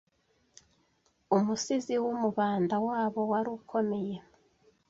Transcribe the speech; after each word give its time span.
umusizi 1.37 1.95
w’umubanda 2.03 2.75
wabo 2.87 3.19
wari 3.31 3.49
ukomeye 3.59 4.15